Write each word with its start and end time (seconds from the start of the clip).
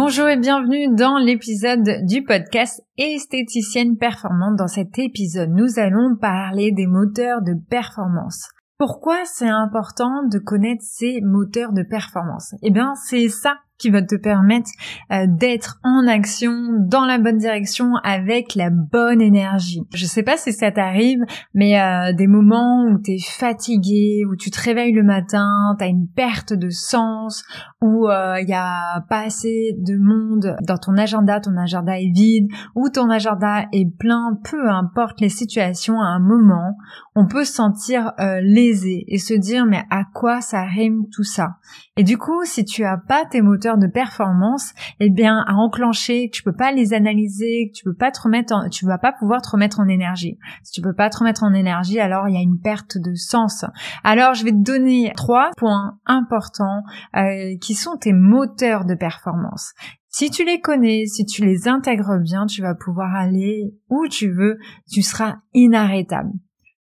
Bonjour 0.00 0.28
et 0.28 0.36
bienvenue 0.36 0.94
dans 0.94 1.18
l'épisode 1.18 2.06
du 2.06 2.22
podcast 2.22 2.80
Esthéticienne 2.98 3.96
performante. 3.96 4.54
Dans 4.56 4.68
cet 4.68 4.96
épisode, 4.96 5.50
nous 5.50 5.80
allons 5.80 6.14
parler 6.20 6.70
des 6.70 6.86
moteurs 6.86 7.42
de 7.42 7.54
performance. 7.68 8.48
Pourquoi 8.78 9.24
c'est 9.24 9.48
important 9.48 10.22
de 10.30 10.38
connaître 10.38 10.84
ces 10.84 11.20
moteurs 11.22 11.72
de 11.72 11.82
performance? 11.82 12.54
Eh 12.62 12.70
bien, 12.70 12.94
c'est 12.94 13.28
ça 13.28 13.56
qui 13.78 13.90
va 13.90 14.02
te 14.02 14.16
permettre 14.16 14.70
euh, 15.12 15.26
d'être 15.28 15.78
en 15.84 16.06
action 16.08 16.52
dans 16.88 17.06
la 17.06 17.18
bonne 17.18 17.38
direction 17.38 17.94
avec 18.02 18.54
la 18.54 18.70
bonne 18.70 19.20
énergie. 19.20 19.82
Je 19.94 20.04
sais 20.04 20.22
pas 20.22 20.36
si 20.36 20.52
ça 20.52 20.72
t'arrive, 20.72 21.20
mais 21.54 21.80
euh, 21.80 22.12
des 22.12 22.26
moments 22.26 22.84
où 22.84 22.98
tu 22.98 23.12
es 23.12 23.18
fatigué, 23.18 24.24
où 24.28 24.36
tu 24.36 24.50
te 24.50 24.60
réveilles 24.60 24.92
le 24.92 25.04
matin, 25.04 25.76
tu 25.78 25.84
as 25.84 25.88
une 25.88 26.08
perte 26.08 26.52
de 26.52 26.70
sens, 26.70 27.44
où 27.80 28.08
il 28.08 28.12
euh, 28.12 28.40
y 28.42 28.54
a 28.54 29.04
pas 29.08 29.20
assez 29.20 29.76
de 29.78 29.96
monde 29.96 30.56
dans 30.66 30.78
ton 30.78 30.96
agenda, 30.96 31.40
ton 31.40 31.56
agenda 31.56 31.98
est 31.98 32.12
vide, 32.12 32.48
ou 32.74 32.88
ton 32.88 33.08
agenda 33.10 33.66
est 33.72 33.88
plein, 33.98 34.38
peu 34.50 34.68
importe 34.68 35.20
les 35.20 35.28
situations 35.28 36.00
à 36.00 36.06
un 36.06 36.20
moment, 36.20 36.76
on 37.14 37.26
peut 37.26 37.44
se 37.44 37.52
sentir 37.52 38.12
lésé 38.42 39.04
et 39.08 39.18
se 39.18 39.34
dire 39.34 39.66
mais 39.66 39.82
à 39.90 40.04
quoi 40.04 40.40
ça 40.40 40.62
rime 40.62 41.04
tout 41.12 41.24
ça? 41.24 41.56
Et 41.96 42.04
du 42.04 42.16
coup, 42.16 42.44
si 42.44 42.64
tu 42.64 42.84
as 42.84 42.96
pas 42.96 43.24
tes 43.24 43.42
moteurs 43.42 43.67
de 43.76 43.86
performance, 43.86 44.72
eh 45.00 45.10
bien, 45.10 45.44
à 45.46 45.54
enclencher, 45.54 46.30
tu 46.32 46.42
peux 46.42 46.54
pas 46.54 46.72
les 46.72 46.94
analyser, 46.94 47.70
tu 47.74 47.84
peux 47.84 47.94
pas 47.94 48.10
te 48.10 48.22
remettre 48.22 48.54
en, 48.54 48.68
tu 48.68 48.86
vas 48.86 48.98
pas 48.98 49.12
pouvoir 49.12 49.42
te 49.42 49.50
remettre 49.50 49.80
en 49.80 49.88
énergie. 49.88 50.38
Si 50.62 50.72
tu 50.72 50.80
peux 50.80 50.94
pas 50.94 51.10
te 51.10 51.18
remettre 51.18 51.42
en 51.42 51.52
énergie, 51.52 52.00
alors 52.00 52.28
il 52.28 52.34
y 52.34 52.38
a 52.38 52.42
une 52.42 52.60
perte 52.60 52.96
de 52.96 53.14
sens. 53.14 53.64
Alors, 54.04 54.34
je 54.34 54.44
vais 54.44 54.52
te 54.52 54.62
donner 54.62 55.12
trois 55.16 55.50
points 55.56 55.98
importants 56.06 56.82
euh, 57.16 57.56
qui 57.60 57.74
sont 57.74 57.96
tes 57.96 58.12
moteurs 58.12 58.84
de 58.84 58.94
performance. 58.94 59.74
Si 60.08 60.30
tu 60.30 60.44
les 60.44 60.60
connais, 60.60 61.04
si 61.06 61.26
tu 61.26 61.44
les 61.44 61.68
intègres 61.68 62.18
bien, 62.22 62.46
tu 62.46 62.62
vas 62.62 62.74
pouvoir 62.74 63.14
aller 63.14 63.74
où 63.90 64.08
tu 64.08 64.32
veux, 64.32 64.56
tu 64.90 65.02
seras 65.02 65.36
inarrêtable. 65.52 66.30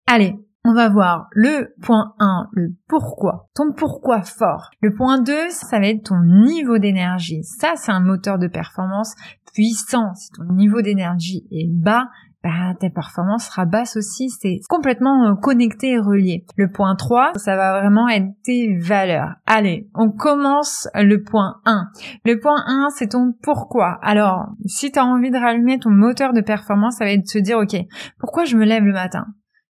Allez, 0.08 0.36
on 0.64 0.74
va 0.74 0.90
voir 0.90 1.28
le 1.32 1.74
point 1.82 2.14
1, 2.20 2.50
le 2.54 2.70
pourquoi, 2.88 3.50
ton 3.56 3.72
pourquoi 3.76 4.22
fort. 4.22 4.70
Le 4.82 4.94
point 4.94 5.20
2, 5.20 5.50
ça 5.50 5.80
va 5.80 5.88
être 5.88 6.10
ton 6.10 6.22
niveau 6.22 6.78
d'énergie. 6.78 7.44
Ça, 7.44 7.74
c'est 7.76 7.92
un 7.92 8.00
moteur 8.00 8.38
de 8.38 8.48
performance 8.48 9.16
puissant. 9.54 10.14
Si 10.14 10.30
ton 10.32 10.54
niveau 10.54 10.82
d'énergie 10.82 11.48
est 11.52 11.68
bas, 11.68 12.08
bah, 12.44 12.74
ta 12.80 12.90
performance 12.90 13.46
sera 13.46 13.66
basse 13.66 13.98
aussi. 13.98 14.30
C'est 14.30 14.60
complètement 14.68 15.28
euh, 15.28 15.36
connecté 15.36 15.92
et 15.92 16.00
relié. 16.00 16.46
Le 16.56 16.72
point 16.72 16.96
3, 16.96 17.34
ça 17.36 17.56
va 17.56 17.80
vraiment 17.80 18.08
être 18.08 18.30
tes 18.44 18.78
valeurs. 18.78 19.36
Allez, 19.46 19.90
on 19.94 20.10
commence 20.10 20.88
le 20.96 21.24
point 21.24 21.60
1. 21.66 21.88
Le 22.26 22.40
point 22.40 22.64
1, 22.66 22.90
c'est 22.96 23.10
ton 23.10 23.34
pourquoi. 23.44 24.00
Alors, 24.02 24.50
si 24.66 24.92
tu 24.92 25.00
as 25.00 25.06
envie 25.06 25.32
de 25.32 25.38
rallumer 25.38 25.80
ton 25.80 25.92
moteur 25.92 26.34
de 26.34 26.42
performance, 26.42 26.98
ça 26.98 27.06
va 27.06 27.12
être 27.12 27.24
de 27.24 27.28
se 27.28 27.40
dire, 27.40 27.58
OK, 27.58 27.76
pourquoi 28.20 28.46
je 28.46 28.58
me 28.58 28.66
lève 28.66 28.84
le 28.84 28.94
matin? 28.94 29.26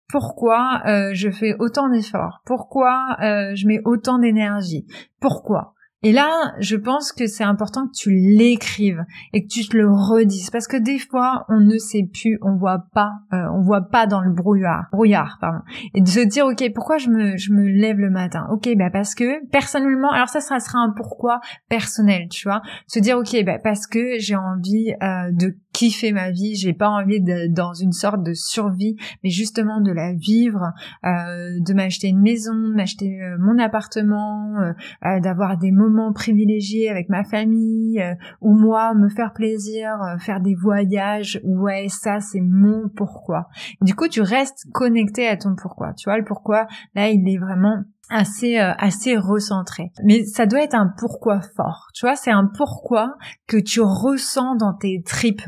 Pourquoi 0.09 0.81
euh, 0.87 1.11
je 1.13 1.29
fais 1.29 1.55
autant 1.59 1.89
d'efforts, 1.89 2.41
pourquoi 2.45 3.17
euh, 3.21 3.55
je 3.55 3.67
mets 3.67 3.81
autant 3.85 4.19
d'énergie, 4.19 4.85
pourquoi? 5.19 5.75
Et 6.05 6.11
là, 6.11 6.53
je 6.59 6.75
pense 6.75 7.11
que 7.11 7.25
c'est 7.25 7.43
important 7.43 7.87
que 7.87 7.93
tu 7.97 8.11
l'écrives 8.11 9.03
et 9.33 9.43
que 9.43 9.47
tu 9.47 9.67
te 9.67 9.75
le 9.75 9.89
redises 9.89 10.51
parce 10.51 10.67
que 10.67 10.77
des 10.77 10.99
fois, 10.99 11.47
on 11.49 11.59
ne 11.59 11.79
sait 11.79 12.07
plus, 12.13 12.37
on 12.43 12.57
voit 12.57 12.85
pas, 12.93 13.13
euh, 13.33 13.47
on 13.55 13.61
voit 13.61 13.89
pas 13.89 14.05
dans 14.05 14.21
le 14.21 14.31
brouillard, 14.31 14.85
brouillard, 14.91 15.39
pardon. 15.41 15.63
Et 15.95 16.01
de 16.01 16.07
se 16.07 16.19
dire, 16.19 16.45
ok, 16.45 16.63
pourquoi 16.75 16.99
je 16.99 17.09
me, 17.09 17.37
je 17.37 17.51
me 17.53 17.63
lève 17.63 17.97
le 17.97 18.11
matin? 18.11 18.45
Ok, 18.51 18.69
bah 18.77 18.91
parce 18.91 19.15
que 19.15 19.43
personnellement, 19.47 20.11
alors 20.11 20.29
ça, 20.29 20.41
ça 20.41 20.59
sera 20.59 20.77
un 20.77 20.93
pourquoi 20.95 21.39
personnel, 21.69 22.27
tu 22.29 22.47
vois. 22.47 22.61
Se 22.85 22.99
dire, 22.99 23.17
ok, 23.17 23.43
bah 23.43 23.57
parce 23.63 23.87
que 23.87 24.19
j'ai 24.19 24.35
envie 24.35 24.93
euh, 25.01 25.31
de 25.31 25.57
kiffer 25.75 26.13
ma 26.13 26.31
vie, 26.31 26.55
j'ai 26.55 26.71
pas 26.71 26.87
envie 26.87 27.19
de 27.19 27.47
dans 27.53 27.73
une 27.73 27.91
sorte 27.91 28.23
de 28.23 28.33
survie, 28.33 28.95
mais 29.23 29.29
justement 29.29 29.81
de 29.81 29.91
la 29.91 30.13
vivre, 30.13 30.71
euh, 31.03 31.59
de 31.59 31.73
m'acheter 31.73 32.07
une 32.07 32.21
maison, 32.21 32.53
de 32.53 32.73
m'acheter 32.73 33.21
euh, 33.21 33.35
mon 33.37 33.59
appartement, 33.59 34.55
euh, 34.61 35.19
d'avoir 35.19 35.57
des 35.57 35.71
moments 35.71 36.13
privilégiés 36.13 36.89
avec 36.89 37.09
ma 37.09 37.25
famille, 37.25 38.01
ou 38.39 38.53
moi 38.53 38.93
me 38.93 39.09
faire 39.09 39.33
plaisir, 39.33 39.97
faire 40.19 40.39
des 40.39 40.55
voyages, 40.55 41.41
ouais 41.43 41.87
ça 41.89 42.21
c'est 42.21 42.41
mon 42.41 42.87
pourquoi. 42.87 43.49
du 43.81 43.95
coup 43.95 44.07
tu 44.07 44.21
restes 44.21 44.65
connecté 44.73 45.27
à 45.27 45.35
ton 45.35 45.55
pourquoi, 45.61 45.93
tu 45.93 46.09
vois 46.09 46.17
le 46.17 46.23
pourquoi 46.23 46.67
là 46.95 47.09
il 47.09 47.27
est 47.27 47.37
vraiment 47.37 47.83
assez 48.09 48.57
assez 48.57 49.17
recentré. 49.17 49.91
Mais 50.05 50.23
ça 50.23 50.45
doit 50.45 50.61
être 50.61 50.75
un 50.75 50.93
pourquoi 50.97 51.41
fort. 51.41 51.87
Tu 51.95 52.05
vois, 52.05 52.15
c'est 52.15 52.31
un 52.31 52.45
pourquoi 52.45 53.15
que 53.47 53.57
tu 53.57 53.81
ressens 53.81 54.55
dans 54.57 54.73
tes 54.73 55.01
tripes 55.03 55.41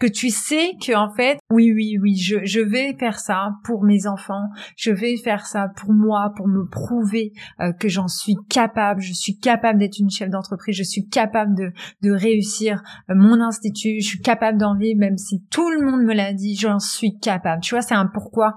que 0.00 0.06
tu 0.06 0.30
sais 0.30 0.72
que 0.84 0.96
en 0.96 1.12
fait 1.14 1.38
oui 1.52 1.72
oui 1.72 1.98
oui 2.00 2.16
je, 2.16 2.44
je 2.44 2.60
vais 2.60 2.96
faire 2.98 3.20
ça 3.20 3.50
pour 3.64 3.84
mes 3.84 4.06
enfants 4.06 4.48
je 4.76 4.90
vais 4.90 5.16
faire 5.16 5.46
ça 5.46 5.68
pour 5.76 5.92
moi 5.92 6.32
pour 6.36 6.48
me 6.48 6.66
prouver 6.66 7.32
euh, 7.60 7.72
que 7.72 7.88
j'en 7.88 8.08
suis 8.08 8.34
capable 8.48 9.00
je 9.00 9.12
suis 9.12 9.38
capable 9.38 9.78
d'être 9.78 9.98
une 9.98 10.10
chef 10.10 10.30
d'entreprise 10.30 10.74
je 10.76 10.82
suis 10.82 11.08
capable 11.08 11.54
de 11.54 11.72
de 12.02 12.10
réussir 12.10 12.82
euh, 13.10 13.14
mon 13.14 13.40
institut 13.40 14.00
je 14.00 14.06
suis 14.06 14.20
capable 14.20 14.58
d'en 14.58 14.76
vivre 14.76 14.98
même 14.98 15.18
si 15.18 15.44
tout 15.50 15.70
le 15.70 15.84
monde 15.84 16.02
me 16.02 16.14
l'a 16.14 16.32
dit 16.32 16.56
j'en 16.56 16.78
suis 16.78 17.18
capable. 17.18 17.62
Tu 17.62 17.74
vois 17.74 17.82
c'est 17.82 17.94
un 17.94 18.06
pourquoi 18.06 18.54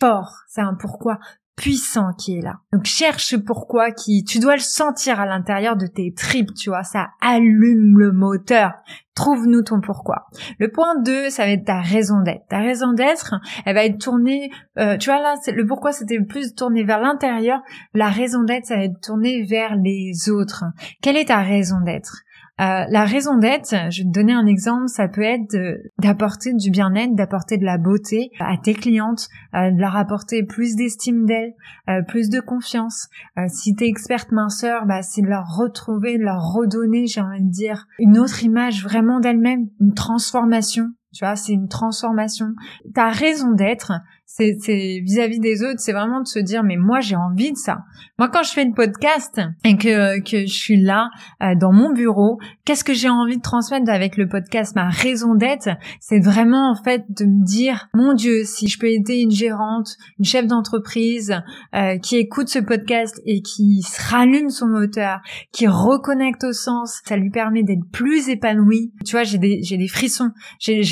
fort 0.00 0.32
c'est 0.48 0.60
un 0.60 0.74
pourquoi 0.74 1.18
puissant 1.58 2.12
qui 2.16 2.38
est 2.38 2.40
là. 2.40 2.60
Donc 2.72 2.84
cherche 2.84 3.36
pourquoi 3.36 3.90
qui, 3.90 4.22
tu 4.24 4.38
dois 4.38 4.54
le 4.54 4.62
sentir 4.62 5.20
à 5.20 5.26
l'intérieur 5.26 5.76
de 5.76 5.86
tes 5.86 6.14
tripes, 6.14 6.54
tu 6.54 6.70
vois, 6.70 6.84
ça 6.84 7.08
allume 7.20 7.98
le 7.98 8.12
moteur. 8.12 8.74
Trouve-nous 9.16 9.62
ton 9.62 9.80
pourquoi. 9.80 10.26
Le 10.60 10.70
point 10.70 10.94
2, 11.02 11.30
ça 11.30 11.44
va 11.44 11.50
être 11.50 11.64
ta 11.64 11.80
raison 11.80 12.22
d'être. 12.22 12.46
Ta 12.48 12.60
raison 12.60 12.92
d'être, 12.92 13.34
elle 13.66 13.74
va 13.74 13.84
être 13.84 13.98
tournée, 13.98 14.50
euh, 14.78 14.96
tu 14.96 15.10
vois 15.10 15.20
là, 15.20 15.34
le 15.48 15.66
pourquoi 15.66 15.90
c'était 15.90 16.20
plus 16.20 16.54
tourné 16.54 16.84
vers 16.84 17.00
l'intérieur. 17.00 17.60
La 17.92 18.08
raison 18.08 18.44
d'être, 18.44 18.66
ça 18.66 18.76
va 18.76 18.84
être 18.84 19.00
tourné 19.02 19.42
vers 19.42 19.74
les 19.74 20.30
autres. 20.30 20.64
Quelle 21.02 21.16
est 21.16 21.26
ta 21.26 21.42
raison 21.42 21.80
d'être? 21.80 22.22
Euh, 22.60 22.84
la 22.90 23.04
raison 23.04 23.38
d'être, 23.38 23.70
je 23.90 24.02
vais 24.02 24.08
te 24.08 24.12
donner 24.12 24.32
un 24.32 24.46
exemple, 24.46 24.88
ça 24.88 25.06
peut 25.06 25.22
être 25.22 25.56
d'apporter 26.00 26.52
du 26.54 26.70
bien-être, 26.70 27.14
d'apporter 27.14 27.56
de 27.56 27.64
la 27.64 27.78
beauté 27.78 28.30
à 28.40 28.56
tes 28.56 28.74
clientes, 28.74 29.28
euh, 29.54 29.70
de 29.70 29.80
leur 29.80 29.96
apporter 29.96 30.42
plus 30.42 30.74
d'estime 30.74 31.24
d'elles, 31.24 31.54
euh, 31.88 32.02
plus 32.02 32.30
de 32.30 32.40
confiance. 32.40 33.08
si 33.48 33.74
t'es 33.74 33.86
experte 33.86 34.32
minceur, 34.32 34.86
bah, 34.86 35.02
c'est 35.02 35.22
de 35.22 35.28
leur 35.28 35.56
retrouver, 35.56 36.18
de 36.18 36.24
leur 36.24 36.52
redonner, 36.52 37.06
j'ai 37.06 37.20
envie 37.20 37.42
de 37.42 37.50
dire, 37.50 37.86
une 37.98 38.18
autre 38.18 38.42
image 38.42 38.82
vraiment 38.82 39.20
d'elle-même, 39.20 39.68
une 39.80 39.94
transformation. 39.94 40.90
Tu 41.18 41.24
vois, 41.24 41.34
c'est 41.34 41.52
une 41.52 41.66
transformation. 41.66 42.54
Ta 42.94 43.08
raison 43.08 43.50
d'être, 43.50 43.90
c'est 44.30 45.00
vis-à-vis 45.02 45.40
des 45.40 45.64
autres, 45.64 45.80
c'est 45.80 45.92
vraiment 45.92 46.20
de 46.20 46.26
se 46.26 46.38
dire 46.38 46.62
mais 46.62 46.76
moi 46.76 47.00
j'ai 47.00 47.16
envie 47.16 47.50
de 47.50 47.56
ça. 47.56 47.78
Moi 48.18 48.28
quand 48.28 48.42
je 48.42 48.52
fais 48.52 48.64
le 48.64 48.72
podcast 48.72 49.40
et 49.64 49.76
que 49.76 50.20
que 50.20 50.42
je 50.42 50.52
suis 50.52 50.80
là 50.80 51.08
euh, 51.42 51.54
dans 51.58 51.72
mon 51.72 51.92
bureau, 51.92 52.38
qu'est-ce 52.64 52.84
que 52.84 52.92
j'ai 52.92 53.08
envie 53.08 53.38
de 53.38 53.42
transmettre 53.42 53.90
avec 53.90 54.16
le 54.16 54.28
podcast? 54.28 54.76
Ma 54.76 54.90
raison 54.90 55.34
d'être, 55.34 55.70
c'est 55.98 56.20
vraiment 56.20 56.70
en 56.70 56.76
fait 56.76 57.04
de 57.08 57.24
me 57.24 57.44
dire 57.44 57.88
mon 57.94 58.12
Dieu, 58.12 58.44
si 58.44 58.68
je 58.68 58.78
peux 58.78 58.88
aider 58.88 59.16
une 59.16 59.30
gérante, 59.30 59.96
une 60.18 60.26
chef 60.26 60.46
d'entreprise 60.46 61.34
euh, 61.74 61.98
qui 61.98 62.16
écoute 62.16 62.48
ce 62.48 62.58
podcast 62.58 63.20
et 63.24 63.40
qui 63.40 63.82
se 63.82 64.10
rallume 64.10 64.50
son 64.50 64.66
moteur, 64.66 65.20
qui 65.52 65.66
reconnecte 65.66 66.44
au 66.44 66.52
sens, 66.52 67.00
ça 67.06 67.16
lui 67.16 67.30
permet 67.30 67.62
d'être 67.62 67.90
plus 67.90 68.28
épanoui. 68.28 68.92
Tu 69.06 69.12
vois, 69.12 69.24
j'ai 69.24 69.38
des 69.38 69.62
j'ai 69.62 69.78
des 69.78 69.88
frissons, 69.88 70.30
j'ai 70.60 70.82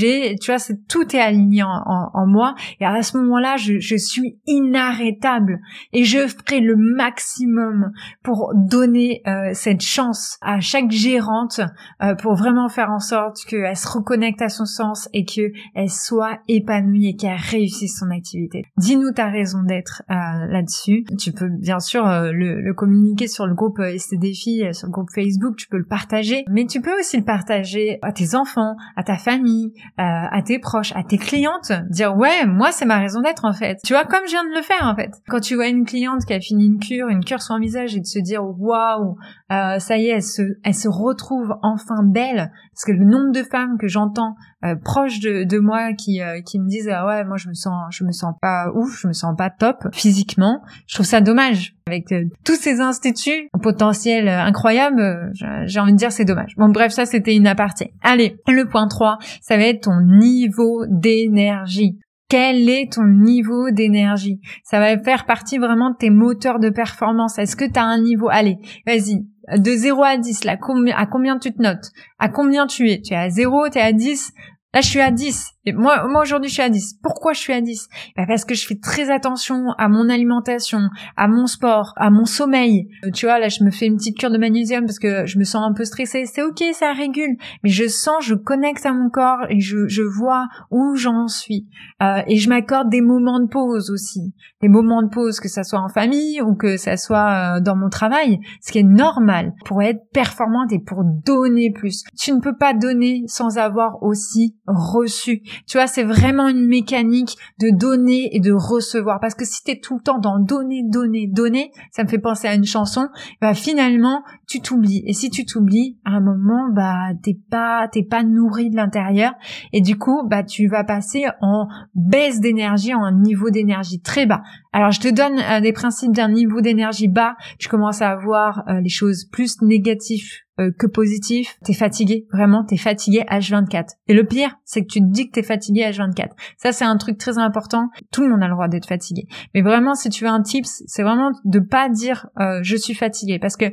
tu 0.40 0.50
vois, 0.50 0.58
c'est 0.58 0.86
tout 0.88 1.14
est 1.14 1.20
aligné 1.20 1.62
en, 1.62 2.26
moi 2.26 2.54
et 2.80 2.84
à 2.84 3.02
ce 3.02 3.16
moment 3.16 3.38
là 3.38 3.56
je, 3.56 3.96
suis 3.96 4.38
inarrêtable 4.46 5.60
et 5.92 6.04
je 6.04 6.26
ferai 6.26 6.60
le 6.60 6.76
maximum 6.76 7.92
pour 8.22 8.52
donner 8.54 9.22
euh, 9.26 9.50
cette 9.52 9.80
chance 9.80 10.38
à 10.42 10.60
chaque 10.60 10.90
gérante 10.90 11.60
euh, 12.02 12.14
pour 12.14 12.34
vraiment 12.34 12.68
faire 12.68 12.90
en 12.90 12.98
sorte 12.98 13.38
qu'elle 13.48 13.76
se 13.76 13.88
reconnecte 13.88 14.42
à 14.42 14.48
son 14.48 14.64
sens 14.64 15.08
et 15.12 15.24
qu'elle 15.24 15.90
soit 15.90 16.38
épanouie 16.48 17.08
et 17.08 17.16
qu'elle 17.16 17.36
réussisse 17.36 17.98
son 17.98 18.10
activité. 18.10 18.64
Dis-nous 18.76 19.12
ta 19.12 19.28
raison 19.28 19.62
d'être 19.62 20.02
euh, 20.10 20.14
là-dessus. 20.14 21.04
Tu 21.18 21.32
peux 21.32 21.48
bien 21.48 21.80
sûr 21.80 22.04
le, 22.06 22.72
communiquer 22.72 23.28
sur 23.28 23.46
le 23.46 23.54
groupe 23.54 23.80
ST 23.96 24.16
Défis, 24.18 24.62
sur 24.72 24.88
le 24.88 24.92
groupe 24.92 25.08
Facebook, 25.14 25.56
tu 25.56 25.68
peux 25.68 25.78
le 25.78 25.86
partager, 25.86 26.44
mais 26.50 26.66
tu 26.66 26.80
peux 26.80 26.98
aussi 26.98 27.16
le 27.16 27.24
partager 27.24 27.98
à 28.02 28.12
tes 28.12 28.34
enfants, 28.34 28.76
à 28.96 29.02
ta 29.02 29.16
famille, 29.16 29.72
à 29.98 30.42
tes 30.42 30.58
proches, 30.58 30.92
à 30.94 31.02
tes 31.02 31.18
clientes, 31.18 31.72
dire 31.88 32.16
ouais, 32.16 32.46
moi 32.46 32.70
c'est 32.72 32.84
ma 32.84 32.98
raison 32.98 33.20
d'être 33.20 33.44
en 33.44 33.52
fait. 33.52 33.78
Tu 33.84 33.92
vois, 33.94 34.04
comme 34.04 34.24
je 34.26 34.30
viens 34.30 34.44
de 34.44 34.54
le 34.54 34.62
faire 34.62 34.82
en 34.82 34.94
fait. 34.94 35.10
Quand 35.28 35.40
tu 35.40 35.54
vois 35.54 35.68
une 35.68 35.84
cliente 35.84 36.24
qui 36.24 36.34
a 36.34 36.40
fini 36.40 36.66
une 36.66 36.78
cure, 36.78 37.08
une 37.08 37.24
cure 37.24 37.40
sans 37.40 37.58
visage 37.58 37.96
et 37.96 38.00
de 38.00 38.06
se 38.06 38.18
dire 38.18 38.42
waouh, 38.44 39.16
euh, 39.52 39.78
ça 39.78 39.96
y 39.96 40.06
est, 40.06 40.10
elle 40.10 40.22
se, 40.22 40.42
elle 40.64 40.74
se 40.74 40.88
retrouve 40.88 41.54
enfin 41.62 42.02
belle, 42.02 42.50
parce 42.72 42.84
que 42.84 42.92
le 42.92 43.04
nombre 43.04 43.32
de 43.32 43.44
femmes 43.44 43.78
que 43.78 43.86
j'entends 43.86 44.34
euh, 44.64 44.74
proches 44.74 45.20
de, 45.20 45.44
de 45.44 45.58
moi 45.58 45.92
qui 45.92 46.20
euh, 46.20 46.40
qui 46.40 46.58
me 46.58 46.68
disent 46.68 46.88
ah 46.92 47.06
ouais 47.06 47.24
moi 47.24 47.36
je 47.36 47.48
me 47.48 47.54
sens 47.54 47.74
je 47.90 48.04
me 48.04 48.10
sens 48.10 48.34
pas 48.42 48.72
ouf, 48.74 49.00
je 49.00 49.06
me 49.06 49.12
sens 49.12 49.36
pas 49.36 49.50
top 49.50 49.86
physiquement, 49.92 50.62
je 50.88 50.94
trouve 50.94 51.06
ça 51.06 51.20
dommage 51.20 51.76
avec 51.86 52.10
euh, 52.10 52.24
tous 52.44 52.56
ces 52.56 52.80
instituts 52.80 53.48
potentiels 53.62 54.28
incroyables, 54.28 55.30
j'ai 55.66 55.78
envie 55.78 55.92
de 55.92 55.98
dire 55.98 56.10
c'est 56.10 56.24
dommage. 56.24 56.54
Bon 56.56 56.68
bref, 56.68 56.90
ça 56.90 57.06
c'était 57.06 57.36
une 57.36 57.46
aparté. 57.46 57.92
Allez, 58.02 58.36
le 58.48 58.66
point 58.66 58.88
3, 58.88 59.18
ça 59.42 59.56
va 59.56 59.62
être 59.64 59.82
ton 59.82 60.00
niveau 60.00 60.84
d'énergie. 60.88 62.00
Quel 62.28 62.68
est 62.68 62.92
ton 62.92 63.06
niveau 63.06 63.70
d'énergie? 63.70 64.40
Ça 64.64 64.80
va 64.80 64.98
faire 64.98 65.26
partie 65.26 65.58
vraiment 65.58 65.90
de 65.90 65.96
tes 65.96 66.10
moteurs 66.10 66.58
de 66.58 66.70
performance. 66.70 67.38
Est-ce 67.38 67.54
que 67.54 67.64
tu 67.64 67.78
as 67.78 67.84
un 67.84 68.00
niveau? 68.00 68.28
Allez, 68.28 68.56
vas-y, 68.84 69.24
de 69.54 69.70
0 69.70 70.02
à 70.02 70.16
10, 70.16 70.44
là, 70.44 70.56
à 70.96 71.06
combien 71.06 71.38
tu 71.38 71.52
te 71.52 71.62
notes? 71.62 71.92
À 72.18 72.28
combien 72.28 72.66
tu 72.66 72.90
es? 72.90 73.00
Tu 73.00 73.12
es 73.14 73.16
à 73.16 73.30
0, 73.30 73.68
tu 73.68 73.78
es 73.78 73.80
à 73.80 73.92
10 73.92 74.32
Là, 74.76 74.82
je 74.82 74.90
suis 74.90 75.00
à 75.00 75.10
10. 75.10 75.52
Et 75.64 75.72
moi, 75.72 76.06
moi 76.06 76.20
aujourd'hui, 76.20 76.50
je 76.50 76.54
suis 76.54 76.62
à 76.62 76.68
10. 76.68 76.98
Pourquoi 77.02 77.32
je 77.32 77.40
suis 77.40 77.54
à 77.54 77.62
10 77.62 77.88
bah 78.14 78.24
Parce 78.28 78.44
que 78.44 78.54
je 78.54 78.66
fais 78.66 78.76
très 78.76 79.10
attention 79.10 79.70
à 79.78 79.88
mon 79.88 80.10
alimentation, 80.10 80.80
à 81.16 81.28
mon 81.28 81.46
sport, 81.46 81.94
à 81.96 82.10
mon 82.10 82.26
sommeil. 82.26 82.86
Euh, 83.04 83.10
tu 83.10 83.24
vois, 83.24 83.38
là, 83.38 83.48
je 83.48 83.64
me 83.64 83.70
fais 83.70 83.86
une 83.86 83.96
petite 83.96 84.18
cure 84.18 84.30
de 84.30 84.36
magnésium 84.36 84.84
parce 84.84 84.98
que 84.98 85.24
je 85.24 85.38
me 85.38 85.44
sens 85.44 85.66
un 85.66 85.72
peu 85.72 85.86
stressée. 85.86 86.26
C'est 86.26 86.42
ok, 86.42 86.62
ça 86.74 86.92
régule. 86.92 87.38
Mais 87.64 87.70
je 87.70 87.88
sens, 87.88 88.22
je 88.22 88.34
connecte 88.34 88.84
à 88.84 88.92
mon 88.92 89.08
corps 89.08 89.46
et 89.48 89.60
je, 89.60 89.88
je 89.88 90.02
vois 90.02 90.46
où 90.70 90.94
j'en 90.94 91.26
suis. 91.26 91.66
Euh, 92.02 92.20
et 92.26 92.36
je 92.36 92.50
m'accorde 92.50 92.90
des 92.90 93.00
moments 93.00 93.40
de 93.40 93.48
pause 93.48 93.90
aussi. 93.90 94.34
Des 94.60 94.68
moments 94.68 95.02
de 95.02 95.08
pause, 95.08 95.40
que 95.40 95.48
ça 95.48 95.64
soit 95.64 95.80
en 95.80 95.88
famille 95.88 96.42
ou 96.42 96.54
que 96.54 96.76
ça 96.76 96.98
soit 96.98 97.56
euh, 97.56 97.60
dans 97.60 97.76
mon 97.76 97.88
travail. 97.88 98.40
Ce 98.60 98.72
qui 98.72 98.80
est 98.80 98.82
normal 98.82 99.54
pour 99.64 99.82
être 99.82 100.02
performante 100.12 100.70
et 100.70 100.80
pour 100.80 101.02
donner 101.02 101.72
plus. 101.72 102.04
Tu 102.18 102.34
ne 102.34 102.40
peux 102.40 102.56
pas 102.56 102.74
donner 102.74 103.24
sans 103.26 103.56
avoir 103.56 104.02
aussi 104.02 104.54
reçu. 104.66 105.42
Tu 105.66 105.78
vois, 105.78 105.86
c'est 105.86 106.02
vraiment 106.02 106.48
une 106.48 106.66
mécanique 106.66 107.36
de 107.60 107.70
donner 107.70 108.34
et 108.34 108.40
de 108.40 108.52
recevoir. 108.52 109.20
Parce 109.20 109.34
que 109.34 109.44
si 109.44 109.62
tu 109.62 109.72
es 109.72 109.80
tout 109.80 109.96
le 109.96 110.02
temps 110.02 110.18
dans 110.18 110.38
donner, 110.38 110.82
donner, 110.84 111.26
donner, 111.26 111.70
ça 111.90 112.04
me 112.04 112.08
fait 112.08 112.18
penser 112.18 112.48
à 112.48 112.54
une 112.54 112.64
chanson, 112.64 113.08
bah 113.40 113.54
finalement, 113.54 114.22
tu 114.46 114.60
t'oublies. 114.60 115.02
Et 115.06 115.12
si 115.12 115.30
tu 115.30 115.44
t'oublies, 115.44 115.98
à 116.04 116.10
un 116.10 116.20
moment, 116.20 116.68
bah 116.72 117.10
t'es 117.22 117.38
pas, 117.50 117.88
t'es 117.88 118.02
pas 118.02 118.22
nourri 118.22 118.70
de 118.70 118.76
l'intérieur. 118.76 119.32
Et 119.72 119.80
du 119.80 119.98
coup, 119.98 120.22
bah 120.26 120.42
tu 120.42 120.68
vas 120.68 120.84
passer 120.84 121.24
en 121.40 121.68
baisse 121.94 122.40
d'énergie, 122.40 122.94
en 122.94 123.10
niveau 123.12 123.50
d'énergie 123.50 124.00
très 124.00 124.26
bas. 124.26 124.42
Alors 124.72 124.90
je 124.90 125.00
te 125.00 125.08
donne 125.08 125.38
euh, 125.38 125.60
des 125.60 125.72
principes 125.72 126.12
d'un 126.12 126.28
niveau 126.28 126.60
d'énergie 126.60 127.08
bas. 127.08 127.36
Tu 127.58 127.68
commences 127.68 128.02
à 128.02 128.10
avoir 128.10 128.64
euh, 128.68 128.80
les 128.80 128.88
choses 128.88 129.24
plus 129.24 129.62
négatives 129.62 130.45
euh, 130.58 130.70
que 130.78 130.86
positif, 130.86 131.58
t'es 131.64 131.74
fatigué, 131.74 132.26
vraiment, 132.32 132.64
t'es 132.64 132.76
fatigué 132.76 133.24
H24. 133.30 133.90
Et 134.08 134.14
le 134.14 134.24
pire, 134.24 134.56
c'est 134.64 134.82
que 134.82 134.86
tu 134.86 135.00
te 135.00 135.06
dis 135.06 135.28
que 135.28 135.32
t'es 135.32 135.42
fatigué 135.42 135.82
H24. 135.82 136.30
Ça, 136.56 136.72
c'est 136.72 136.84
un 136.84 136.96
truc 136.96 137.18
très 137.18 137.38
important. 137.38 137.88
Tout 138.10 138.22
le 138.22 138.30
monde 138.30 138.42
a 138.42 138.46
le 138.46 138.54
droit 138.54 138.68
d'être 138.68 138.86
fatigué. 138.86 139.26
Mais 139.54 139.62
vraiment, 139.62 139.94
si 139.94 140.08
tu 140.08 140.24
veux 140.24 140.30
un 140.30 140.42
tips, 140.42 140.82
c'est 140.86 141.02
vraiment 141.02 141.30
de 141.44 141.58
pas 141.58 141.88
dire 141.88 142.28
euh, 142.40 142.60
je 142.62 142.76
suis 142.76 142.94
fatigué, 142.94 143.38
parce 143.38 143.56
que 143.56 143.66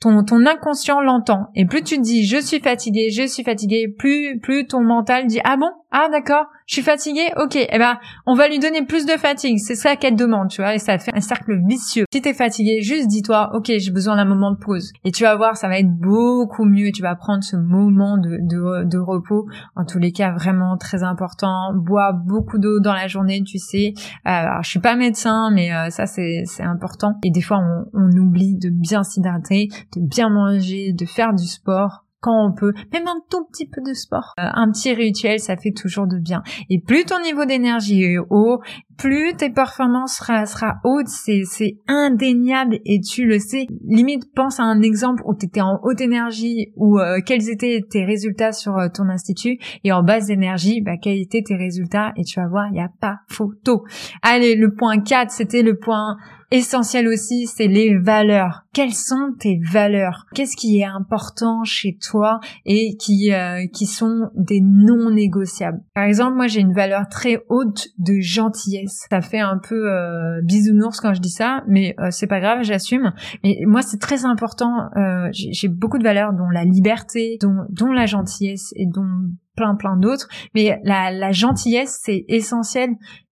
ton, 0.00 0.24
ton 0.24 0.46
inconscient 0.46 1.00
l'entend. 1.00 1.48
Et 1.54 1.66
plus 1.66 1.82
tu 1.82 1.98
dis 1.98 2.24
je 2.24 2.38
suis 2.38 2.60
fatigué, 2.60 3.10
je 3.10 3.26
suis 3.26 3.44
fatigué, 3.44 3.86
plus 3.88 4.38
plus 4.40 4.66
ton 4.66 4.82
mental 4.82 5.26
dit 5.26 5.40
ah 5.44 5.56
bon, 5.56 5.70
ah 5.92 6.08
d'accord, 6.10 6.46
je 6.66 6.74
suis 6.74 6.82
fatiguée, 6.82 7.32
ok, 7.36 7.56
eh 7.56 7.78
ben 7.78 7.98
on 8.26 8.34
va 8.34 8.48
lui 8.48 8.58
donner 8.58 8.84
plus 8.84 9.06
de 9.06 9.12
fatigue, 9.12 9.58
c'est 9.58 9.74
ça 9.74 9.96
qu'elle 9.96 10.16
demande, 10.16 10.48
tu 10.48 10.62
vois, 10.62 10.74
et 10.74 10.78
ça 10.78 10.98
fait 10.98 11.14
un 11.14 11.20
cercle 11.20 11.58
vicieux. 11.66 12.04
Si 12.12 12.22
t'es 12.22 12.34
fatigué, 12.34 12.80
juste 12.82 13.08
dis-toi, 13.08 13.50
ok, 13.54 13.72
j'ai 13.78 13.90
besoin 13.90 14.16
d'un 14.16 14.24
moment 14.24 14.52
de 14.52 14.58
pause, 14.58 14.92
et 15.04 15.10
tu 15.10 15.24
vas 15.24 15.36
voir, 15.36 15.56
ça 15.56 15.68
va 15.68 15.78
être 15.78 15.90
beaucoup 15.90 16.64
mieux, 16.64 16.90
tu 16.92 17.02
vas 17.02 17.14
prendre 17.16 17.42
ce 17.42 17.56
moment 17.56 18.18
de, 18.18 18.38
de, 18.40 18.84
de 18.84 18.98
repos, 18.98 19.46
en 19.76 19.84
tous 19.84 19.98
les 19.98 20.12
cas 20.12 20.32
vraiment 20.32 20.76
très 20.76 21.02
important. 21.02 21.72
Bois 21.74 22.12
beaucoup 22.12 22.58
d'eau 22.58 22.80
dans 22.80 22.92
la 22.92 23.08
journée, 23.08 23.42
tu 23.42 23.58
sais. 23.58 23.92
Euh, 23.96 24.30
alors 24.30 24.62
je 24.62 24.70
suis 24.70 24.80
pas 24.80 24.96
médecin, 24.96 25.50
mais 25.52 25.72
euh, 25.72 25.90
ça 25.90 26.06
c'est 26.06 26.42
c'est 26.46 26.62
important. 26.62 27.14
Et 27.24 27.30
des 27.30 27.40
fois 27.42 27.58
on, 27.58 27.84
on 27.94 28.10
oublie 28.16 28.56
de 28.56 28.70
bien 28.70 29.02
s'hydrater, 29.02 29.68
de 29.96 30.00
bien 30.00 30.28
manger, 30.28 30.92
de 30.92 31.04
faire 31.04 31.34
du 31.34 31.46
sport 31.46 32.04
quand 32.20 32.46
on 32.46 32.52
peut, 32.52 32.72
même 32.92 33.08
un 33.08 33.20
tout 33.30 33.44
petit 33.46 33.66
peu 33.66 33.80
de 33.80 33.94
sport. 33.94 34.34
Euh, 34.38 34.42
un 34.52 34.70
petit 34.70 34.92
rituel, 34.92 35.40
ça 35.40 35.56
fait 35.56 35.72
toujours 35.72 36.06
de 36.06 36.18
bien. 36.18 36.42
Et 36.68 36.80
plus 36.80 37.04
ton 37.04 37.20
niveau 37.20 37.44
d'énergie 37.44 38.02
est 38.04 38.18
haut, 38.18 38.60
plus 39.00 39.34
tes 39.34 39.48
performances 39.48 40.16
sera, 40.16 40.44
sera 40.44 40.76
haute, 40.84 41.08
c'est, 41.08 41.42
c'est 41.44 41.78
indéniable 41.88 42.78
et 42.84 43.00
tu 43.00 43.24
le 43.24 43.38
sais. 43.38 43.66
Limite, 43.88 44.24
pense 44.34 44.60
à 44.60 44.64
un 44.64 44.82
exemple 44.82 45.22
où 45.24 45.34
tu 45.34 45.46
étais 45.46 45.62
en 45.62 45.80
haute 45.82 46.02
énergie 46.02 46.70
ou 46.76 46.98
euh, 46.98 47.20
quels 47.24 47.48
étaient 47.48 47.80
tes 47.88 48.04
résultats 48.04 48.52
sur 48.52 48.76
euh, 48.76 48.88
ton 48.92 49.08
institut 49.08 49.58
et 49.84 49.92
en 49.92 50.02
basse 50.02 50.28
énergie, 50.28 50.82
bah, 50.82 50.98
quels 51.00 51.18
étaient 51.18 51.42
tes 51.42 51.56
résultats 51.56 52.12
et 52.16 52.24
tu 52.24 52.38
vas 52.38 52.46
voir, 52.46 52.66
il 52.68 52.74
n'y 52.74 52.80
a 52.80 52.90
pas 53.00 53.20
photo. 53.28 53.84
Allez, 54.20 54.54
le 54.54 54.74
point 54.74 55.00
4, 55.00 55.30
c'était 55.30 55.62
le 55.62 55.78
point 55.78 56.18
essentiel 56.50 57.06
aussi, 57.08 57.46
c'est 57.46 57.68
les 57.68 57.96
valeurs. 57.96 58.62
Quelles 58.72 58.94
sont 58.94 59.34
tes 59.38 59.60
valeurs? 59.70 60.26
Qu'est-ce 60.34 60.56
qui 60.56 60.80
est 60.80 60.84
important 60.84 61.64
chez 61.64 61.96
toi 61.96 62.40
et 62.64 62.96
qui 62.96 63.32
euh, 63.32 63.66
qui 63.72 63.86
sont 63.86 64.30
des 64.34 64.60
non 64.60 65.10
négociables 65.10 65.80
Par 65.94 66.04
exemple, 66.04 66.36
moi 66.36 66.48
j'ai 66.48 66.60
une 66.60 66.72
valeur 66.72 67.08
très 67.08 67.42
haute 67.48 67.88
de 67.98 68.20
gentillesse. 68.20 68.89
Ça 68.90 69.20
fait 69.20 69.38
un 69.38 69.58
peu 69.58 69.90
euh, 69.90 70.40
bisounours 70.42 71.00
quand 71.00 71.14
je 71.14 71.20
dis 71.20 71.30
ça, 71.30 71.62
mais 71.66 71.94
euh, 71.98 72.08
c'est 72.10 72.26
pas 72.26 72.40
grave, 72.40 72.62
j'assume. 72.62 73.12
Mais 73.44 73.56
moi 73.66 73.82
c'est 73.82 73.98
très 73.98 74.24
important. 74.24 74.90
Euh, 74.96 75.28
j'ai 75.32 75.68
beaucoup 75.68 75.98
de 75.98 76.04
valeurs, 76.04 76.32
dont 76.32 76.50
la 76.50 76.64
liberté, 76.64 77.38
dont 77.40 77.92
la 77.92 78.06
gentillesse 78.06 78.72
et 78.76 78.86
dont 78.86 79.08
plein 79.56 79.74
plein 79.74 79.96
d'autres. 79.96 80.28
Mais 80.54 80.80
la 80.84 81.32
gentillesse 81.32 82.00
c'est 82.02 82.24
essentiel 82.28 82.90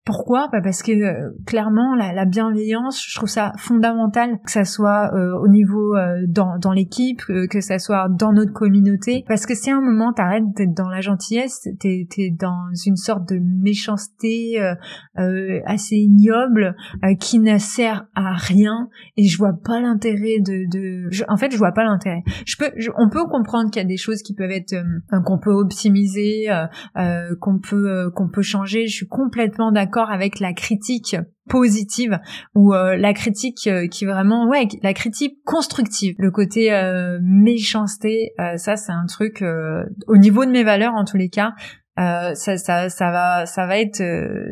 pourquoi? 0.08 0.48
Bah 0.54 0.62
Parce 0.64 0.84
que 0.84 0.94
euh, 0.94 1.32
clairement, 1.46 1.94
la, 1.94 2.24
bienveillance, 2.24 3.04
je 3.06 3.18
trouve 3.18 3.28
ça 3.28 3.52
fondamental, 3.58 4.40
que 4.46 4.52
ça 4.52 4.64
soit 4.64 5.14
euh, 5.14 5.38
au 5.38 5.50
niveau 5.50 5.98
euh, 5.98 6.22
dans, 6.30 6.58
dans 6.60 6.72
l'équipe, 6.72 7.22
que 7.26 7.60
ça 7.60 7.78
soit 7.78 8.08
dans 8.10 8.32
notre 8.32 8.54
communauté. 8.54 9.26
Parce 9.28 9.46
que 9.46 9.54
si 9.54 9.70
à 9.70 9.76
un 9.76 9.82
moment 9.82 10.14
t'arrêtes 10.14 10.46
d'être 10.56 10.74
dans 10.74 10.88
la 10.88 11.02
gentillesse, 11.02 11.68
t'es 11.82 12.08
es 12.20 12.32
dans 12.32 12.70
une 12.86 12.96
sorte 12.96 13.28
de 13.28 13.38
méchanceté 13.38 14.58
assez 15.66 15.96
ignoble 15.96 16.76
qui 17.20 17.40
ne 17.40 17.58
sert 17.58 18.06
à 18.16 18.34
rien. 18.34 18.88
Et 19.18 19.26
je 19.26 19.38
vois 19.38 19.60
pas 19.62 19.82
l'intérêt 19.82 20.40
de, 20.40 20.70
de... 20.72 21.10
en 21.28 21.36
fait, 21.36 21.52
je 21.52 21.58
vois 21.58 21.74
pas 21.74 21.84
l'intérêt. 21.84 22.24
Je 22.46 22.56
peux, 22.56 22.72
on 22.98 23.10
peut 23.10 23.26
comprendre 23.26 23.72
qu'il 23.72 23.82
y 23.82 23.86
a 23.86 23.88
des 23.88 23.98
choses 23.98 24.22
qui 24.22 24.34
peuvent 24.34 24.52
être 24.52 24.74
qu'on 25.26 25.38
peut 25.38 25.52
optimiser, 25.52 26.48
qu'on 27.42 27.60
peut 27.60 28.10
qu'on 28.16 28.30
peut 28.30 28.42
changer. 28.42 28.88
Je 28.88 28.94
suis 28.94 29.08
complètement 29.08 29.74
d'accord 29.74 29.97
avec 30.06 30.40
la 30.40 30.54
critique 30.54 31.16
positive 31.50 32.20
ou 32.56 32.74
euh, 32.74 32.98
la 32.98 33.14
critique 33.14 33.68
euh, 33.68 33.88
qui 33.88 34.06
vraiment 34.06 34.48
ouais 34.48 34.68
la 34.84 34.94
critique 34.94 35.38
constructive 35.46 36.16
le 36.18 36.32
côté 36.32 36.74
euh, 36.74 37.20
méchanceté 37.22 38.34
ça 38.58 38.76
c'est 38.76 38.92
un 38.92 39.06
truc 39.06 39.44
au 40.08 40.18
niveau 40.18 40.46
de 40.46 40.52
mes 40.52 40.64
valeurs 40.64 40.94
en 40.94 41.06
tous 41.06 41.18
les 41.18 41.30
cas 41.30 41.54
ça, 41.98 42.36
ça, 42.36 42.90
ça 42.90 43.12
va 43.12 43.46
ça 43.46 43.66
va 43.66 43.80
être 43.80 44.04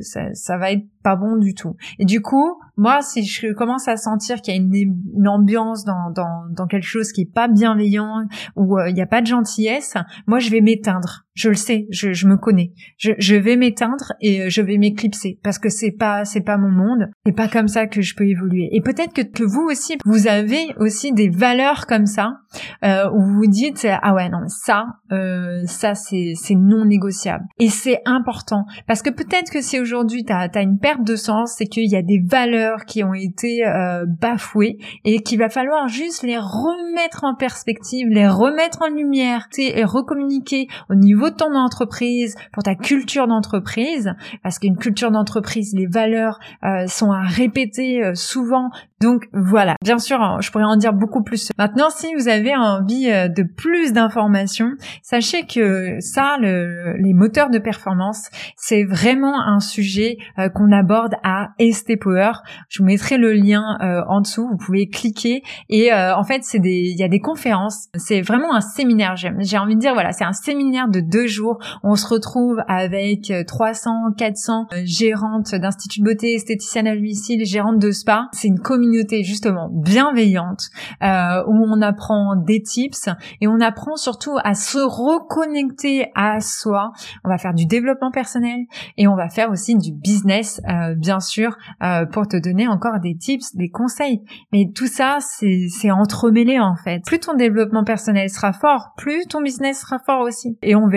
ça, 0.02 0.34
ça 0.34 0.58
va 0.58 0.72
être 0.72 0.86
pas 1.04 1.16
bon 1.16 1.38
du 1.38 1.54
tout 1.54 1.76
et 2.00 2.06
du 2.06 2.22
coup 2.22 2.58
moi, 2.78 3.02
si 3.02 3.24
je 3.24 3.54
commence 3.54 3.88
à 3.88 3.96
sentir 3.96 4.42
qu'il 4.42 4.54
y 4.54 4.58
a 4.58 4.60
une, 4.60 5.28
ambiance 5.28 5.86
dans, 5.86 6.12
dans, 6.12 6.46
dans, 6.50 6.68
quelque 6.68 6.86
chose 6.86 7.12
qui 7.12 7.22
est 7.22 7.34
pas 7.34 7.48
bienveillant 7.48 8.26
ou 8.56 8.78
euh, 8.78 8.90
il 8.90 8.94
n'y 8.94 9.02
a 9.02 9.08
pas 9.08 9.22
de 9.22 9.28
gentillesse, 9.28 9.96
moi 10.28 10.40
je 10.40 10.50
vais 10.50 10.62
m'éteindre. 10.62 11.25
Je 11.36 11.50
le 11.50 11.56
sais, 11.56 11.86
je, 11.92 12.14
je 12.14 12.28
me 12.28 12.38
connais. 12.38 12.72
Je, 12.98 13.12
je 13.18 13.36
vais 13.36 13.58
m'éteindre 13.58 14.14
et 14.22 14.44
euh, 14.44 14.50
je 14.50 14.62
vais 14.62 14.78
m'éclipser 14.78 15.38
parce 15.44 15.60
que 15.60 15.70
c'est 15.70 15.92
pas 15.92 16.24
c'est 16.24 16.42
pas 16.42 16.58
mon 16.58 16.72
monde. 16.72 17.10
C'est 17.26 17.36
pas 17.36 17.50
comme 17.50 17.68
ça 17.68 17.88
que 17.88 18.02
je 18.02 18.16
peux 18.16 18.28
évoluer. 18.28 18.70
Et 18.72 18.82
peut-être 18.82 19.14
que, 19.14 19.22
que 19.22 19.44
vous 19.44 19.68
aussi, 19.70 19.98
vous 20.06 20.28
avez 20.28 20.74
aussi 20.78 21.12
des 21.12 21.30
valeurs 21.30 21.88
comme 21.88 22.06
ça 22.06 22.38
euh, 22.84 23.10
où 23.12 23.22
vous 23.22 23.36
vous 23.36 23.48
dites 23.48 23.86
ah 24.02 24.14
ouais 24.14 24.30
non 24.30 24.48
ça 24.48 24.86
euh, 25.12 25.62
ça 25.66 25.94
c'est 25.94 26.34
c'est 26.36 26.56
non 26.56 26.86
négociable. 26.86 27.44
Et 27.60 27.70
c'est 27.70 28.00
important 28.06 28.66
parce 28.88 29.02
que 29.02 29.10
peut-être 29.10 29.52
que 29.52 29.62
si 29.62 29.80
aujourd'hui 29.80 30.24
tu 30.24 30.32
as, 30.32 30.50
as 30.54 30.62
une 30.62 30.80
perte 30.80 31.04
de 31.04 31.16
sens, 31.16 31.56
c'est 31.58 31.66
qu'il 31.66 31.90
y 31.92 31.98
a 31.98 32.02
des 32.02 32.22
valeurs 32.26 32.86
qui 32.86 33.04
ont 33.04 33.14
été 33.14 33.66
euh, 33.66 34.06
bafouées 34.08 34.78
et 35.04 35.22
qu'il 35.22 35.40
va 35.40 35.50
falloir 35.50 35.90
juste 35.90 36.24
les 36.24 36.38
remettre 36.38 37.24
en 37.24 37.36
perspective, 37.36 38.08
les 38.08 38.28
remettre 38.28 38.82
en 38.82 38.88
lumière 38.88 39.48
et 39.58 39.84
recommuniquer 39.84 40.68
au 40.90 40.96
niveau 40.96 41.25
ton 41.30 41.56
entreprise, 41.56 42.36
pour 42.52 42.64
ta 42.64 42.76
culture 42.76 43.28
d'entreprise, 43.28 44.14
parce 44.44 44.60
qu'une 44.60 44.78
culture 44.78 45.12
d'entreprise, 45.12 45.74
les 45.76 45.88
valeurs 45.88 46.40
euh, 46.64 46.88
sont 46.88 47.12
à 47.12 47.22
répéter 47.22 48.04
euh, 48.04 48.14
souvent. 48.16 48.70
Donc 49.02 49.28
voilà, 49.34 49.76
bien 49.84 50.00
sûr, 50.00 50.22
hein, 50.22 50.38
je 50.42 50.52
pourrais 50.52 50.64
en 50.64 50.78
dire 50.78 50.94
beaucoup 50.94 51.24
plus. 51.24 51.52
Maintenant, 51.58 51.90
si 51.90 52.14
vous 52.16 52.28
avez 52.28 52.56
envie 52.56 53.12
euh, 53.12 53.28
de 53.28 53.44
plus 53.44 53.94
d'informations, 53.94 54.72
sachez 55.04 55.46
que 55.46 55.98
ça, 56.00 56.38
le, 56.40 56.96
les 56.98 57.14
moteurs 57.14 57.50
de 57.50 57.60
performance, 57.60 58.30
c'est 58.56 58.84
vraiment 58.84 59.40
un 59.42 59.60
sujet 59.60 60.18
qu'on 60.54 60.72
aborde 60.72 61.14
à 61.24 61.50
ST 61.60 62.00
Power. 62.00 62.32
Je 62.70 62.80
vous 62.80 62.86
mettrai 62.86 63.18
le 63.18 63.34
lien 63.34 63.78
en 64.08 64.22
dessous, 64.22 64.48
vous 64.48 64.58
pouvez 64.58 64.88
cliquer 64.88 65.44
et 65.70 65.94
en 65.94 66.24
fait, 66.24 66.44
c'est 66.44 66.60
des, 66.60 66.92
il 66.94 66.98
y 66.98 67.04
a 67.04 67.08
des 67.08 67.20
conférences. 67.20 67.88
C'est 67.96 68.22
vraiment 68.22 68.54
un 68.54 68.62
séminaire. 68.62 69.16
J'ai 69.16 69.58
envie 69.58 69.76
de 69.76 69.80
dire 69.80 69.94
voilà, 69.94 70.12
c'est 70.12 70.24
un 70.24 70.34
séminaire 70.34 70.88
de 70.88 71.00
deux 71.16 71.28
jours. 71.28 71.60
On 71.84 71.96
se 71.96 72.08
retrouve 72.08 72.62
avec 72.68 73.32
300, 73.48 74.12
400 74.18 74.68
euh, 74.74 74.82
gérantes 74.84 75.56
d'instituts 75.56 76.02
de 76.02 76.06
beauté, 76.06 76.34
esthéticiennes 76.34 76.88
à 76.88 76.96
domicile, 76.96 77.46
gérantes 77.46 77.80
de 77.80 77.92
spa. 77.92 78.28
C'est 78.34 78.50
une 78.50 78.60
communauté 78.60 79.24
justement 79.24 79.70
bienveillante 79.72 80.70
euh, 81.02 81.44
où 81.48 81.54
on 81.54 81.82
apprend 81.82 82.36
des 82.36 82.62
tips 82.62 83.08
et 83.40 83.48
on 83.48 83.62
apprend 83.62 83.96
surtout 83.96 84.36
à 84.44 84.56
se 84.56 84.78
reconnecter 84.78 86.12
à 86.16 86.42
soi. 86.42 86.92
On 87.24 87.30
va 87.30 87.38
faire 87.38 87.54
du 87.54 87.66
développement 87.66 88.12
personnel 88.12 88.66
et 88.98 89.08
on 89.08 89.16
va 89.16 89.30
faire 89.30 89.50
aussi 89.50 89.78
du 89.78 89.94
business, 89.94 90.62
euh, 90.70 90.96
bien 90.96 91.22
sûr, 91.22 91.56
euh, 91.82 92.06
pour 92.06 92.28
te 92.28 92.38
donner 92.38 92.68
encore 92.68 93.00
des 93.00 93.16
tips, 93.16 93.56
des 93.56 93.70
conseils. 93.70 94.22
Mais 94.52 94.70
tout 94.76 94.88
ça, 94.88 95.20
c'est 95.22 95.92
entremêlé 95.92 96.60
en 96.60 96.76
fait. 96.76 97.02
Plus 97.06 97.20
ton 97.20 97.36
développement 97.36 97.86
personnel 97.86 98.30
sera 98.30 98.52
fort, 98.52 98.94
plus 98.98 99.26
ton 99.28 99.42
business 99.42 99.82
sera 99.82 100.00
fort 100.00 100.22
aussi. 100.22 100.58
Et 100.62 100.76
on 100.76 100.88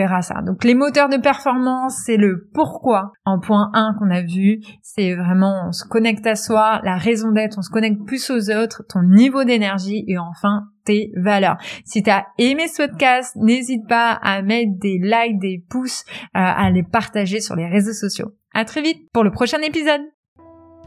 Donc 0.44 0.64
les 0.64 0.74
moteurs 0.74 1.08
de 1.08 1.16
performance, 1.16 2.02
c'est 2.04 2.16
le 2.16 2.48
pourquoi. 2.54 3.12
En 3.24 3.38
point 3.38 3.70
1 3.74 3.94
qu'on 3.98 4.10
a 4.10 4.22
vu, 4.22 4.60
c'est 4.82 5.14
vraiment 5.14 5.68
on 5.68 5.72
se 5.72 5.84
connecte 5.84 6.26
à 6.26 6.34
soi, 6.34 6.80
la 6.84 6.96
raison 6.96 7.30
d'être, 7.30 7.58
on 7.58 7.62
se 7.62 7.70
connecte 7.70 8.04
plus 8.06 8.30
aux 8.30 8.50
autres, 8.50 8.82
ton 8.88 9.02
niveau 9.02 9.44
d'énergie 9.44 10.04
et 10.06 10.18
enfin 10.18 10.64
tes 10.84 11.12
valeurs. 11.16 11.58
Si 11.84 12.02
tu 12.02 12.10
as 12.10 12.26
aimé 12.38 12.66
ce 12.68 12.82
podcast, 12.82 13.36
n'hésite 13.36 13.86
pas 13.88 14.12
à 14.22 14.42
mettre 14.42 14.72
des 14.80 14.98
likes, 14.98 15.38
des 15.38 15.64
pouces, 15.68 16.04
euh, 16.08 16.40
à 16.40 16.70
les 16.70 16.82
partager 16.82 17.40
sur 17.40 17.56
les 17.56 17.66
réseaux 17.66 17.92
sociaux. 17.92 18.32
À 18.54 18.64
très 18.64 18.82
vite 18.82 19.08
pour 19.12 19.24
le 19.24 19.30
prochain 19.30 19.60
épisode. 19.60 20.00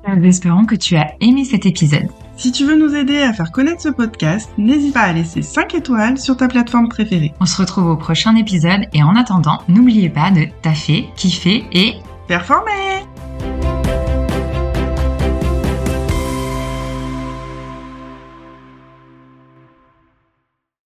Nous 0.08 0.25
espérons 0.25 0.65
que 0.65 0.75
tu 0.75 0.96
as 0.96 1.13
aimé 1.22 1.46
cet 1.46 1.65
épisode. 1.65 2.08
Si 2.36 2.51
tu 2.51 2.65
veux 2.65 2.75
nous 2.75 2.96
aider 2.96 3.20
à 3.20 3.34
faire 3.34 3.51
connaître 3.51 3.81
ce 3.81 3.89
podcast, 3.89 4.50
n'hésite 4.58 4.93
pas 4.93 5.01
à 5.01 5.13
laisser 5.13 5.41
5 5.41 5.75
étoiles 5.75 6.17
sur 6.17 6.36
ta 6.36 6.48
plateforme 6.48 6.89
préférée. 6.89 7.34
On 7.39 7.46
se 7.46 7.62
retrouve 7.62 7.88
au 7.88 7.96
prochain 7.96 8.36
épisode 8.36 8.88
et 8.93 9.03
en 9.03 9.15
attendant, 9.15 9.60
n'oubliez 9.67 10.10
pas 10.10 10.31
de 10.31 10.48
taffer, 10.62 11.08
kiffer 11.15 11.65
et 11.72 11.96
performer 12.27 13.05